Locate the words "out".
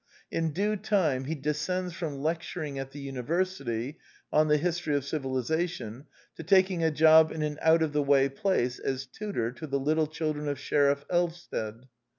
7.61-7.83